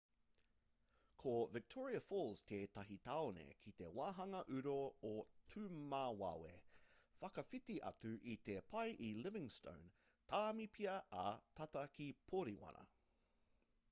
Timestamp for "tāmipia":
10.35-10.97